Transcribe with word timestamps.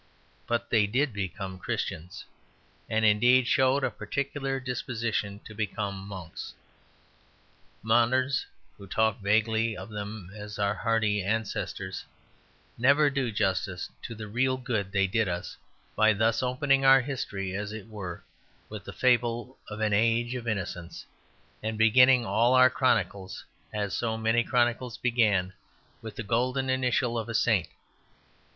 But 0.47 0.71
they 0.71 0.87
did 0.87 1.13
become 1.13 1.59
Christians, 1.59 2.25
and 2.89 3.05
indeed 3.05 3.45
showed 3.45 3.83
a 3.83 3.91
particular 3.91 4.59
disposition 4.59 5.39
to 5.45 5.53
become 5.53 6.07
monks. 6.07 6.55
Moderns 7.83 8.47
who 8.79 8.87
talk 8.87 9.19
vaguely 9.19 9.77
of 9.77 9.89
them 9.91 10.31
as 10.35 10.57
our 10.57 10.73
hardy 10.73 11.21
ancestors 11.21 12.03
never 12.79 13.11
do 13.11 13.31
justice 13.31 13.91
to 14.01 14.15
the 14.15 14.27
real 14.27 14.57
good 14.57 14.91
they 14.91 15.05
did 15.05 15.27
us, 15.27 15.55
by 15.95 16.13
thus 16.13 16.41
opening 16.41 16.83
our 16.83 17.01
history, 17.01 17.53
as 17.53 17.71
it 17.71 17.87
were, 17.87 18.23
with 18.69 18.85
the 18.85 18.93
fable 18.93 19.59
of 19.69 19.81
an 19.81 19.93
age 19.93 20.33
of 20.33 20.47
innocence, 20.47 21.05
and 21.61 21.77
beginning 21.77 22.25
all 22.25 22.55
our 22.55 22.71
chronicles, 22.71 23.45
as 23.71 23.93
so 23.93 24.17
many 24.17 24.43
chronicles 24.43 24.97
began, 24.97 25.53
with 26.01 26.15
the 26.15 26.23
golden 26.23 26.71
initial 26.71 27.19
of 27.19 27.29
a 27.29 27.35
saint. 27.35 27.67